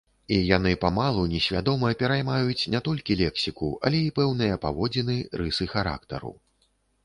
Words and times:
І 0.35 0.37
яны 0.43 0.69
памалу 0.85 1.25
несвядома 1.33 1.91
пераймаюць 1.99 2.69
не 2.75 2.81
толькі 2.89 3.19
лексіку, 3.21 3.71
але 3.89 4.03
і 4.09 4.11
пэўныя 4.19 4.59
паводзіны, 4.67 5.21
рысы 5.41 5.73
характару. 5.79 6.37